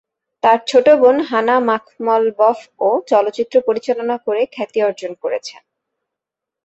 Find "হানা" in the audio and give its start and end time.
1.29-1.55